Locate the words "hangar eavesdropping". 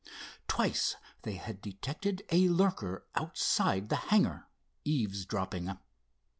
4.09-5.77